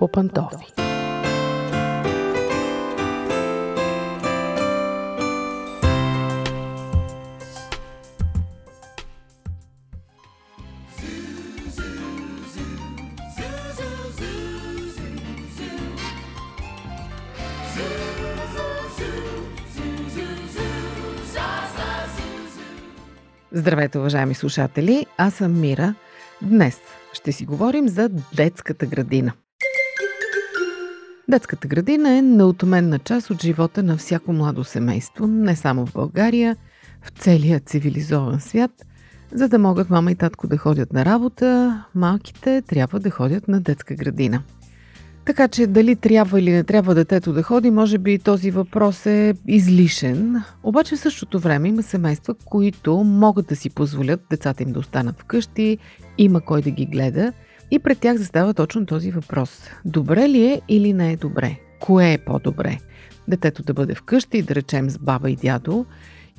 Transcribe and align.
по 0.00 0.08
пантофи. 0.08 0.66
Здравейте, 23.52 23.98
уважаеми 23.98 24.34
слушатели! 24.34 25.06
Аз 25.16 25.34
съм 25.34 25.60
Мира. 25.60 25.94
Днес 26.42 26.80
ще 27.12 27.32
си 27.32 27.44
говорим 27.44 27.88
за 27.88 28.08
детската 28.08 28.86
градина. 28.86 29.32
Детската 31.30 31.68
градина 31.68 32.16
е 32.16 32.22
неотменна 32.22 32.98
част 32.98 33.30
от 33.30 33.42
живота 33.42 33.82
на 33.82 33.96
всяко 33.96 34.32
младо 34.32 34.64
семейство, 34.64 35.26
не 35.26 35.56
само 35.56 35.86
в 35.86 35.92
България, 35.92 36.56
в 37.02 37.10
целия 37.10 37.60
цивилизован 37.60 38.40
свят. 38.40 38.70
За 39.32 39.48
да 39.48 39.58
могат 39.58 39.90
мама 39.90 40.12
и 40.12 40.14
татко 40.14 40.46
да 40.46 40.58
ходят 40.58 40.92
на 40.92 41.04
работа, 41.04 41.84
малките 41.94 42.62
трябва 42.62 43.00
да 43.00 43.10
ходят 43.10 43.48
на 43.48 43.60
детска 43.60 43.94
градина– 43.94 44.42
така 45.30 45.48
че 45.48 45.66
дали 45.66 45.96
трябва 45.96 46.40
или 46.40 46.50
не 46.50 46.64
трябва 46.64 46.94
детето 46.94 47.32
да 47.32 47.42
ходи, 47.42 47.70
може 47.70 47.98
би 47.98 48.18
този 48.18 48.50
въпрос 48.50 49.06
е 49.06 49.34
излишен. 49.46 50.42
Обаче 50.62 50.96
в 50.96 51.00
същото 51.00 51.38
време 51.38 51.68
има 51.68 51.82
семейства, 51.82 52.34
които 52.44 52.96
могат 52.96 53.46
да 53.46 53.56
си 53.56 53.70
позволят 53.70 54.20
децата 54.30 54.62
им 54.62 54.72
да 54.72 54.78
останат 54.78 55.20
вкъщи, 55.20 55.78
има 56.18 56.40
кой 56.40 56.62
да 56.62 56.70
ги 56.70 56.86
гледа 56.86 57.32
и 57.70 57.78
пред 57.78 57.98
тях 57.98 58.16
застава 58.16 58.54
точно 58.54 58.86
този 58.86 59.10
въпрос. 59.10 59.62
Добре 59.84 60.28
ли 60.28 60.46
е 60.46 60.60
или 60.68 60.92
не 60.92 61.12
е 61.12 61.16
добре? 61.16 61.56
Кое 61.80 62.12
е 62.12 62.18
по-добре? 62.18 62.78
Детето 63.28 63.62
да 63.62 63.74
бъде 63.74 63.94
вкъщи, 63.94 64.42
да 64.42 64.54
речем 64.54 64.90
с 64.90 64.98
баба 64.98 65.30
и 65.30 65.36
дядо, 65.36 65.86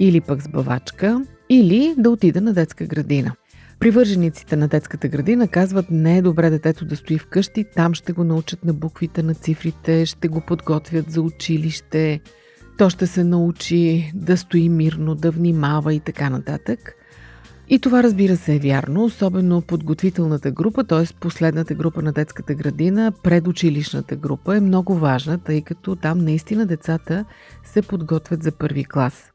или 0.00 0.20
пък 0.20 0.42
с 0.42 0.48
бавачка, 0.48 1.24
или 1.48 1.94
да 1.98 2.10
отида 2.10 2.40
на 2.40 2.52
детска 2.52 2.86
градина. 2.86 3.32
Привържениците 3.78 4.56
на 4.56 4.68
детската 4.68 5.08
градина 5.08 5.48
казват 5.48 5.86
не 5.90 6.18
е 6.18 6.22
добре 6.22 6.50
детето 6.50 6.84
да 6.84 6.96
стои 6.96 7.18
вкъщи, 7.18 7.64
там 7.76 7.94
ще 7.94 8.12
го 8.12 8.24
научат 8.24 8.64
на 8.64 8.74
буквите, 8.74 9.22
на 9.22 9.34
цифрите, 9.34 10.06
ще 10.06 10.28
го 10.28 10.40
подготвят 10.40 11.10
за 11.10 11.22
училище, 11.22 12.20
то 12.78 12.90
ще 12.90 13.06
се 13.06 13.24
научи 13.24 14.12
да 14.14 14.36
стои 14.36 14.68
мирно, 14.68 15.14
да 15.14 15.30
внимава 15.30 15.94
и 15.94 16.00
така 16.00 16.30
нататък. 16.30 16.94
И 17.70 17.78
това 17.78 18.02
разбира 18.02 18.36
се 18.36 18.54
е 18.54 18.58
вярно, 18.58 19.04
особено 19.04 19.62
подготвителната 19.62 20.50
група, 20.50 20.84
т.е. 20.84 21.14
последната 21.20 21.74
група 21.74 22.02
на 22.02 22.12
детската 22.12 22.54
градина, 22.54 23.12
предучилищната 23.22 24.16
група 24.16 24.56
е 24.56 24.60
много 24.60 24.94
важна, 24.94 25.38
тъй 25.38 25.62
като 25.62 25.96
там 25.96 26.18
наистина 26.18 26.66
децата 26.66 27.24
се 27.64 27.82
подготвят 27.82 28.42
за 28.42 28.52
първи 28.52 28.84
клас. 28.84 29.30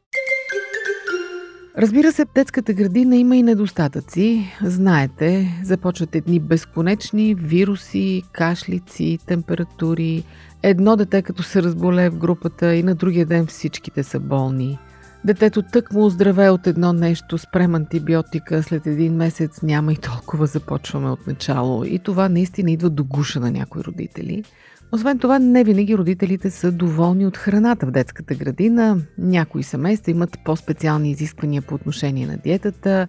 Разбира 1.78 2.12
се, 2.12 2.26
детската 2.34 2.72
градина 2.72 3.16
има 3.16 3.36
и 3.36 3.42
недостатъци. 3.42 4.52
Знаете, 4.62 5.60
започват 5.64 6.14
едни 6.14 6.40
безконечни 6.40 7.34
вируси, 7.34 8.22
кашлици, 8.32 9.18
температури. 9.26 10.24
Едно 10.62 10.96
дете 10.96 11.22
като 11.22 11.42
се 11.42 11.62
разболее 11.62 12.10
в 12.10 12.18
групата 12.18 12.74
и 12.74 12.82
на 12.82 12.94
другия 12.94 13.26
ден 13.26 13.46
всичките 13.46 14.02
са 14.02 14.20
болни. 14.20 14.78
Детето 15.24 15.62
тък 15.62 15.92
му 15.92 16.04
оздраве 16.04 16.50
от 16.50 16.66
едно 16.66 16.92
нещо, 16.92 17.38
спрем 17.38 17.74
антибиотика, 17.74 18.62
след 18.62 18.86
един 18.86 19.14
месец 19.14 19.62
няма 19.62 19.92
и 19.92 19.96
толкова 19.96 20.46
започваме 20.46 21.10
от 21.10 21.26
начало. 21.26 21.84
И 21.84 21.98
това 21.98 22.28
наистина 22.28 22.70
идва 22.70 22.90
до 22.90 23.04
гуша 23.04 23.40
на 23.40 23.50
някои 23.50 23.82
родители– 23.84 24.44
освен 24.94 25.18
това, 25.18 25.38
не 25.38 25.64
винаги 25.64 25.96
родителите 25.96 26.50
са 26.50 26.72
доволни 26.72 27.26
от 27.26 27.36
храната 27.36 27.86
в 27.86 27.90
детската 27.90 28.34
градина. 28.34 28.98
Някои 29.18 29.62
семейства 29.62 30.10
имат 30.10 30.38
по-специални 30.44 31.10
изисквания 31.10 31.62
по 31.62 31.74
отношение 31.74 32.26
на 32.26 32.36
диетата, 32.36 33.08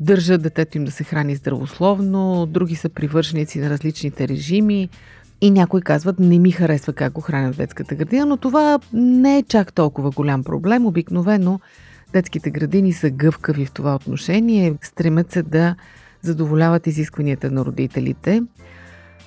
държат 0.00 0.42
детето 0.42 0.78
им 0.78 0.84
да 0.84 0.90
се 0.90 1.04
храни 1.04 1.34
здравословно, 1.34 2.46
други 2.46 2.74
са 2.74 2.88
привърженици 2.88 3.60
на 3.60 3.70
различните 3.70 4.28
режими 4.28 4.88
и 5.40 5.50
някои 5.50 5.80
казват 5.80 6.18
не 6.18 6.38
ми 6.38 6.50
харесва 6.50 6.92
как 6.92 7.12
го 7.12 7.20
хранят 7.20 7.54
в 7.54 7.58
детската 7.58 7.94
градина, 7.94 8.26
но 8.26 8.36
това 8.36 8.78
не 8.92 9.38
е 9.38 9.42
чак 9.42 9.72
толкова 9.72 10.10
голям 10.10 10.44
проблем. 10.44 10.86
Обикновено 10.86 11.60
детските 12.12 12.50
градини 12.50 12.92
са 12.92 13.10
гъвкави 13.10 13.66
в 13.66 13.72
това 13.72 13.94
отношение, 13.94 14.74
стремят 14.82 15.32
се 15.32 15.42
да 15.42 15.76
задоволяват 16.22 16.86
изискванията 16.86 17.50
на 17.50 17.64
родителите– 17.64 18.42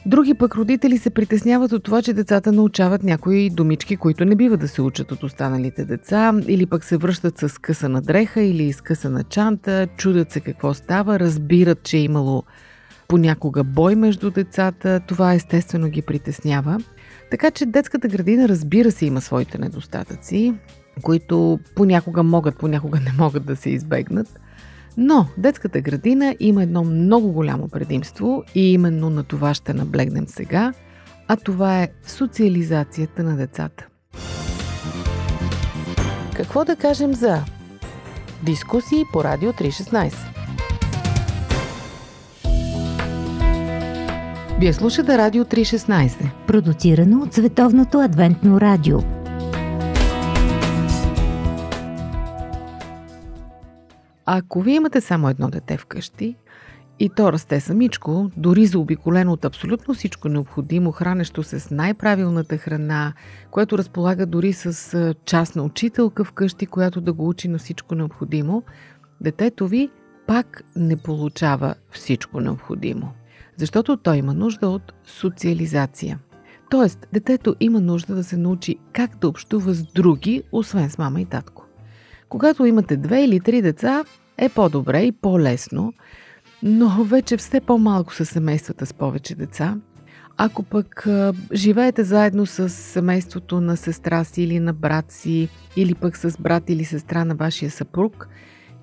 Други 0.06 0.34
пък 0.34 0.56
родители 0.56 0.97
се 0.97 1.09
притесняват 1.09 1.72
от 1.72 1.84
това, 1.84 2.02
че 2.02 2.14
децата 2.14 2.52
научават 2.52 3.03
някои 3.03 3.50
думички, 3.50 3.97
които 3.97 4.26
не 4.26 4.36
бива 4.36 4.58
да 4.58 4.68
се 4.68 4.81
учат 4.81 5.12
от 5.12 5.24
останалите 5.24 5.86
деца, 5.86 6.34
или 6.47 6.66
пък 6.66 6.84
се 6.84 6.97
връщат 6.97 7.38
с 7.38 7.62
късана 7.62 8.02
дреха 8.02 8.41
или 8.41 8.74
с 8.74 8.81
късана 8.81 9.24
чанта, 9.24 9.88
чудят 9.97 10.31
се 10.31 10.40
какво 10.40 10.74
става, 10.74 11.20
разбират, 11.20 11.84
че 11.84 11.97
е 11.97 12.02
имало 12.02 12.44
понякога 13.09 13.64
бой 13.64 13.96
между 13.96 14.31
децата, 14.31 15.00
това 15.08 15.34
естествено 15.34 15.90
ги 15.90 16.02
притеснява. 16.02 16.80
Така 17.31 17.52
че 17.52 17.66
детската 17.66 18.08
градина 18.08 18.50
разбира 18.50 18.92
се 18.92 19.06
има 19.06 19.22
своите 19.22 19.58
недостатъци, 19.58 20.53
които 21.02 21.59
понякога 21.75 22.24
могат, 22.24 22.58
понякога 22.58 23.00
не 23.00 23.12
могат 23.18 23.46
да 23.46 23.56
се 23.56 23.70
избегнат– 23.70 24.40
но 25.02 25.28
детската 25.38 25.81
градина 25.81 26.36
има 26.40 26.64
едно 26.64 26.84
много 26.84 27.31
голямо 27.31 27.68
предимство 27.68 28.44
и 28.56 28.74
именно 28.74 29.09
на 29.09 29.24
това 29.24 29.53
ще 29.53 29.74
наблегнем 29.74 30.28
сега, 30.28 30.74
а 31.28 31.36
това 31.36 31.81
е 31.81 31.90
социализацията 32.08 33.24
на 33.24 33.38
децата. 33.38 33.88
Какво 36.36 36.66
да 36.66 36.76
кажем 36.76 37.14
за 37.14 37.44
дискусии 38.44 39.03
по 39.14 39.24
Радио 39.24 39.52
316? 39.52 40.38
Вие 44.59 44.74
слушате 44.74 45.18
Радио 45.18 45.44
316, 45.46 46.30
продуцирано 46.47 47.22
от 47.24 47.34
Световното 47.34 48.00
адвентно 48.00 48.62
радио– 48.62 49.00
Ако 54.25 54.62
вие 54.62 54.75
имате 54.75 55.02
само 55.02 55.30
едно 55.30 55.50
дете 55.50 55.78
вкъщи 55.78 56.36
и 57.00 57.09
то 57.09 57.34
расте 57.34 57.59
самичко, 57.59 58.31
дори 58.38 58.66
заобиколено 58.66 59.34
от 59.34 59.46
абсолютно 59.46 59.94
всичко 59.94 60.30
необходимо, 60.30 60.91
хранещо 60.91 61.44
се 61.44 61.59
с 61.59 61.72
най-правилната 61.72 62.58
храна, 62.58 63.14
което 63.52 63.78
разполага 63.78 64.26
дори 64.26 64.53
с 64.53 65.16
частна 65.26 65.64
учителка 65.64 66.24
вкъщи, 66.24 66.66
която 66.66 67.02
да 67.02 67.14
го 67.14 67.30
учи 67.30 67.47
на 67.47 67.58
всичко 67.58 67.96
необходимо, 67.96 68.64
детето 69.22 69.68
ви 69.68 69.90
пак 70.28 70.64
не 70.76 70.97
получава 70.97 71.76
всичко 71.91 72.40
необходимо. 72.40 73.14
Защото 73.59 73.97
той 73.97 74.18
има 74.18 74.34
нужда 74.34 74.70
от 74.70 74.94
социализация. 75.06 76.20
Тоест, 76.70 77.08
детето 77.14 77.56
има 77.59 77.81
нужда 77.81 78.16
да 78.16 78.24
се 78.24 78.38
научи 78.38 78.75
как 78.94 79.18
да 79.18 79.28
общува 79.28 79.74
с 79.74 79.84
други, 79.84 80.44
освен 80.52 80.90
с 80.90 80.97
мама 80.97 81.22
и 81.22 81.25
татко. 81.25 81.66
Когато 82.30 82.66
имате 82.66 82.97
две 82.97 83.24
или 83.24 83.40
три 83.40 83.62
деца, 83.62 84.03
е 84.38 84.50
по-добре 84.50 85.02
и 85.03 85.12
по-лесно, 85.12 85.94
но 86.64 87.03
вече 87.03 87.38
все 87.38 87.62
по-малко 87.62 88.14
са 88.14 88.25
семействата 88.25 88.86
с 88.86 88.94
повече 88.94 89.36
деца. 89.36 89.78
Ако 90.38 90.64
пък 90.64 91.08
живеете 91.53 92.03
заедно 92.03 92.46
с 92.46 92.70
семейството 92.70 93.62
на 93.62 93.78
сестра 93.78 94.24
си 94.24 94.44
или 94.44 94.59
на 94.59 94.74
брат 94.74 95.12
си, 95.12 95.50
или 95.76 95.96
пък 95.96 96.18
с 96.18 96.38
брат 96.40 96.70
или 96.70 96.86
сестра 96.86 97.26
на 97.26 97.36
вашия 97.36 97.72
съпруг, 97.72 98.28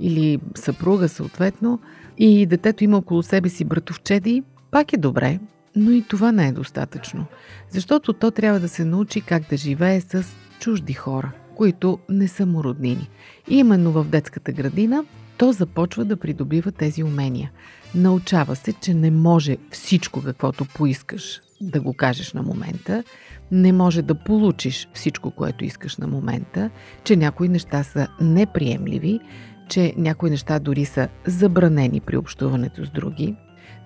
или 0.00 0.40
съпруга 0.54 1.08
съответно, 1.08 1.80
и 2.18 2.46
детето 2.46 2.84
има 2.84 2.96
около 2.96 3.22
себе 3.22 3.48
си 3.48 3.64
братовчеди, 3.64 4.42
пак 4.70 4.92
е 4.92 4.96
добре, 4.96 5.38
но 5.76 5.90
и 5.90 6.02
това 6.02 6.32
не 6.32 6.48
е 6.48 6.52
достатъчно. 6.52 7.26
Защото 7.70 8.12
то 8.12 8.30
трябва 8.30 8.60
да 8.60 8.68
се 8.68 8.84
научи 8.84 9.20
как 9.20 9.42
да 9.50 9.56
живее 9.56 10.00
с 10.00 10.24
чужди 10.60 10.92
хора, 10.92 11.32
които 11.54 11.98
не 12.08 12.28
са 12.28 12.46
му 12.46 12.64
роднини. 12.64 13.08
И 13.48 13.58
именно 13.58 13.92
в 13.92 14.04
детската 14.04 14.52
градина 14.52 15.04
то 15.38 15.52
започва 15.52 16.04
да 16.04 16.16
придобива 16.16 16.72
тези 16.72 17.04
умения. 17.04 17.50
Научава 17.94 18.56
се, 18.56 18.72
че 18.72 18.94
не 18.94 19.10
може 19.10 19.56
всичко, 19.70 20.22
каквото 20.22 20.64
поискаш, 20.64 21.40
да 21.60 21.80
го 21.80 21.94
кажеш 21.94 22.32
на 22.32 22.42
момента, 22.42 23.04
не 23.50 23.72
може 23.72 24.02
да 24.02 24.14
получиш 24.14 24.88
всичко, 24.94 25.30
което 25.30 25.64
искаш 25.64 25.96
на 25.96 26.06
момента, 26.06 26.70
че 27.04 27.16
някои 27.16 27.48
неща 27.48 27.82
са 27.82 28.08
неприемливи, 28.20 29.20
че 29.68 29.94
някои 29.96 30.30
неща 30.30 30.58
дори 30.58 30.84
са 30.84 31.08
забранени 31.26 32.00
при 32.00 32.16
общуването 32.16 32.84
с 32.84 32.90
други. 32.90 33.36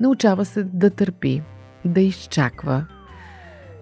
Научава 0.00 0.44
се 0.44 0.64
да 0.64 0.90
търпи, 0.90 1.42
да 1.84 2.00
изчаква. 2.00 2.86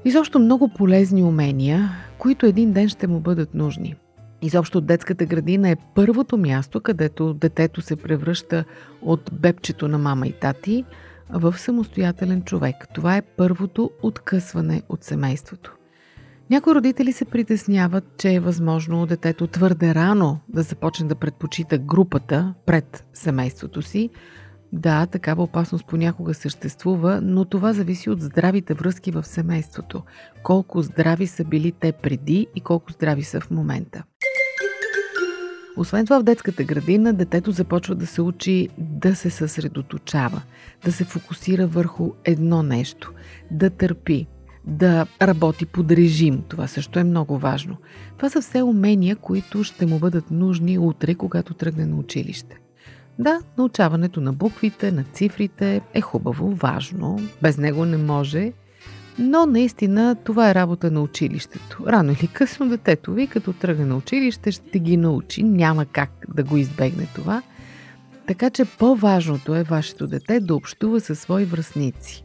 Изобщо 0.05 0.39
много 0.39 0.69
полезни 0.69 1.23
умения, 1.23 1.91
които 2.19 2.47
един 2.47 2.73
ден 2.73 2.89
ще 2.89 3.07
му 3.07 3.21
бъдат 3.21 3.55
нужни– 3.55 3.95
Изобщо 4.43 4.81
детската 4.81 5.27
градина 5.27 5.69
е 5.69 5.77
първото 5.95 6.37
място, 6.37 6.81
където 6.81 7.35
детето 7.35 7.81
се 7.81 7.97
превръща 7.97 8.65
от 9.03 9.31
бебчето 9.33 9.89
на 9.89 9.99
мама 9.99 10.27
и 10.27 10.33
тати 10.33 10.85
в 11.31 11.59
самостоятелен 11.59 12.43
човек. 12.43 12.77
Това 12.95 13.17
е 13.17 13.23
първото 13.23 13.91
откъсване 14.03 14.83
от 14.89 15.05
семейството. 15.05 15.75
Някои 16.51 16.75
родители 16.75 17.13
се 17.13 17.25
притесняват, 17.25 18.05
че 18.19 18.35
е 18.35 18.41
възможно 18.41 19.07
детето 19.07 19.47
твърде 19.47 19.95
рано 19.95 20.41
да 20.49 20.63
започне 20.63 21.07
да 21.07 21.15
предпочита 21.15 21.79
групата 21.79 22.55
пред 22.67 23.05
семейството 23.13 23.83
си. 23.83 24.11
Да, 24.73 25.07
такава 25.07 25.43
опасност 25.43 25.87
понякога 25.87 26.35
съществува, 26.35 27.21
но 27.23 27.45
това 27.45 27.73
зависи 27.73 28.11
от 28.11 28.21
здравите 28.21 28.75
връзки 28.75 29.11
в 29.11 29.25
семейството. 29.25 30.03
Колко 30.43 30.83
здрави 30.83 31.27
са 31.27 31.45
били 31.45 31.73
те 31.73 31.93
преди 31.93 32.47
и 32.57 32.61
колко 32.61 32.93
здрави 32.93 33.23
са 33.23 33.41
в 33.41 33.51
момента. 33.51 34.05
Освен 35.77 36.07
това 36.07 36.21
в 36.21 36.23
детската 36.23 36.65
градина 36.65 37.13
детето 37.13 37.51
започва 37.51 37.95
да 37.95 38.07
се 38.07 38.23
учи 38.23 38.69
да 38.79 39.17
се 39.17 39.31
съсредоточава, 39.31 40.43
да 40.85 40.93
се 40.93 41.05
фокусира 41.05 41.67
върху 41.67 42.11
едно 42.25 42.63
нещо, 42.63 43.13
да 43.51 43.71
търпи, 43.71 44.27
да 44.67 45.07
работи 45.23 45.67
под 45.67 45.91
режим. 45.91 46.43
Това 46.49 46.67
също 46.67 46.99
е 46.99 47.05
много 47.05 47.39
важно. 47.39 47.77
Това 48.17 48.31
са 48.31 48.41
все 48.41 48.63
умения, 48.63 49.17
които 49.17 49.65
ще 49.65 49.87
му 49.87 49.99
бъдат 49.99 50.31
нужни 50.31 50.79
утре, 50.79 51.15
когато 51.15 51.55
тръгне 51.55 51.87
на 51.87 51.97
училище. 51.97 52.59
Да, 53.19 53.41
научаването 53.59 54.21
на 54.21 54.33
буквите, 54.33 54.93
на 54.93 55.05
цифрите 55.13 55.81
е 55.95 56.01
хубаво, 56.01 56.51
важно, 56.51 57.21
без 57.43 57.59
него 57.59 57.85
не 57.85 57.97
може, 57.97 58.53
но 59.19 59.47
наистина 59.47 60.17
това 60.25 60.51
е 60.51 60.55
работа 60.55 60.91
на 60.91 61.03
училището. 61.03 61.85
Рано 61.87 62.13
или 62.13 62.27
късно 62.27 62.69
детето 62.69 63.13
ви, 63.13 63.27
като 63.27 63.53
тръгне 63.53 63.85
на 63.85 63.97
училище, 63.97 64.51
ще 64.51 64.79
ги 64.79 64.97
научи, 64.97 65.43
няма 65.43 65.87
как 65.87 66.11
да 66.35 66.45
го 66.45 66.57
избегне 66.57 67.07
това. 67.15 67.43
Така 68.27 68.51
че 68.51 68.65
по-важното 68.65 69.55
е 69.55 69.63
вашето 69.63 70.07
дете 70.07 70.41
да 70.41 70.55
общува 70.55 71.01
със 71.01 71.21
свои 71.21 71.45
връзници. 71.45 72.25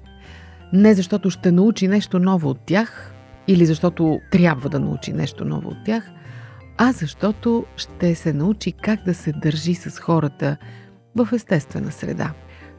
Не 0.74 0.94
защото 0.94 1.30
ще 1.30 1.52
научи 1.52 1.88
нещо 1.88 2.20
ново 2.20 2.50
от 2.50 2.60
тях 2.66 3.14
или 3.48 3.66
защото 3.66 4.20
трябва 4.32 4.70
да 4.70 4.80
научи 4.80 5.14
нещо 5.14 5.46
ново 5.46 5.70
от 5.70 5.78
тях, 5.86 6.12
а 6.78 6.92
защото 6.92 7.66
ще 7.76 8.16
се 8.16 8.34
научи 8.34 8.72
как 8.72 9.04
да 9.04 9.14
се 9.14 9.32
държи 9.32 9.76
с 9.76 10.00
хората 10.00 10.58
в 11.16 11.30
естествена 11.34 11.92
среда. 11.92 12.34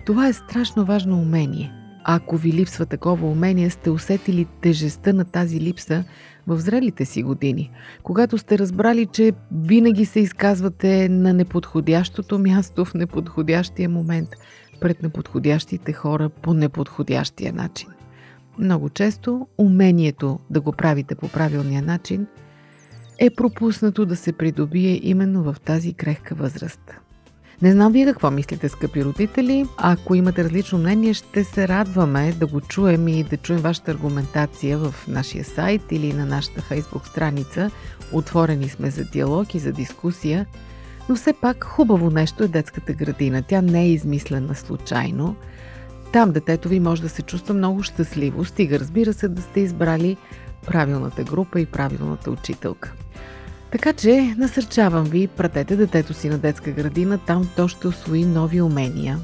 Това 0.06 0.28
е 0.28 0.32
страшно 0.32 0.84
важно 0.84 1.18
умение. 1.18 1.72
Ако 2.04 2.36
ви 2.36 2.52
липсва 2.52 2.86
такова 2.86 3.28
умение, 3.28 3.70
сте 3.70 3.90
усетили 3.90 4.46
тежестта 4.60 5.12
на 5.12 5.24
тази 5.24 5.60
липса 5.60 6.04
в 6.46 6.58
зрелите 6.58 7.04
си 7.04 7.22
години, 7.22 7.70
когато 8.02 8.38
сте 8.38 8.58
разбрали, 8.58 9.06
че 9.06 9.32
винаги 9.52 10.04
се 10.04 10.20
изказвате 10.20 11.08
на 11.08 11.32
неподходящото 11.32 12.38
място 12.38 12.84
в 12.84 12.94
неподходящия 12.94 13.88
момент– 13.88 14.28
пред 14.84 15.02
неподходящите 15.02 15.92
хора 15.92 16.28
по 16.28 16.54
неподходящия 16.54 17.52
начин. 17.52 17.88
Много 18.58 18.88
често 18.88 19.46
умението 19.58 20.38
да 20.50 20.60
го 20.60 20.72
правите 20.72 21.14
по 21.14 21.28
правилния 21.28 21.82
начин 21.82 22.26
е 23.18 23.30
пропуснато 23.30 24.06
да 24.06 24.16
се 24.16 24.32
придобие 24.32 25.00
именно 25.02 25.42
в 25.42 25.56
тази 25.64 25.94
крехка 25.94 26.34
възраст. 26.34 26.80
Не 27.62 27.72
знам 27.72 27.92
вие 27.92 28.06
какво 28.06 28.30
мислите, 28.30 28.68
скъпи 28.68 29.04
родители. 29.04 29.66
Ако 29.76 30.14
имате 30.14 30.44
различно 30.44 30.78
мнение, 30.78 31.14
ще 31.14 31.44
се 31.44 31.68
радваме 31.68 32.32
да 32.32 32.46
го 32.46 32.60
чуем 32.60 33.08
и 33.08 33.24
да 33.24 33.36
чуем 33.36 33.60
вашата 33.60 33.90
аргументация 33.90 34.78
в 34.78 34.94
нашия 35.08 35.44
сайт 35.44 35.82
или 35.90 36.12
на 36.12 36.26
нашата 36.26 36.62
фейсбук 36.62 37.06
страница. 37.06 37.70
Отворени 38.12 38.68
сме 38.68 38.90
за 38.90 39.04
диалог 39.04 39.54
и 39.54 39.58
за 39.58 39.72
дискусия. 39.72 40.46
Но 41.08 41.16
все 41.16 41.32
пак 41.32 41.64
хубаво 41.64 42.10
нещо 42.10 42.44
е 42.44 42.48
детската 42.48 42.92
градина. 42.92 43.42
Тя 43.42 43.62
не 43.62 43.82
е 43.82 43.92
измислена 43.92 44.54
случайно. 44.54 45.36
Там 46.12 46.32
детето 46.32 46.68
ви 46.68 46.80
може 46.80 47.02
да 47.02 47.08
се 47.08 47.22
чувства 47.22 47.54
много 47.54 47.82
щастливо, 47.82 48.44
стига 48.44 48.78
разбира 48.78 49.12
се 49.12 49.28
да 49.28 49.42
сте 49.42 49.60
избрали 49.60 50.16
правилната 50.66 51.24
група 51.24 51.60
и 51.60 51.66
правилната 51.66 52.30
учителка. 52.30 52.92
Така 53.74 53.92
че 53.92 54.34
насърчавам 54.38 55.04
ви, 55.04 55.28
пратете 55.28 55.76
детето 55.76 56.14
си 56.14 56.28
на 56.28 56.38
детска 56.38 56.70
градина, 56.70 57.18
там 57.18 57.50
то 57.56 57.68
ще 57.68 57.88
освои 57.88 58.24
нови 58.24 58.62
умения. 58.62 59.18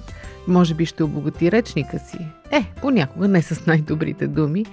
Може 0.48 0.74
би 0.74 0.86
ще 0.86 1.02
обогати 1.02 1.52
речника 1.52 1.98
си. 1.98 2.18
Е, 2.50 2.64
понякога 2.80 3.28
не 3.28 3.42
с 3.42 3.66
най-добрите 3.66 4.26
думи, 4.26 4.66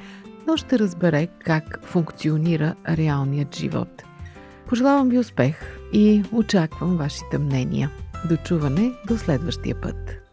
но 0.48 0.58
ще 0.58 0.80
разбере 0.80 1.28
как 1.46 1.80
функционира 1.84 2.76
реалният 2.90 3.56
живот. 3.56 4.04
Пожелавам 4.68 5.10
ви 5.10 5.20
успех 5.20 5.56
и 5.94 6.24
очаквам 6.32 6.98
вашите 6.98 7.38
мнения. 7.38 7.92
До 8.30 8.38
чуване 8.38 8.92
до 9.08 9.18
следващия 9.18 9.82
път. 9.82 10.27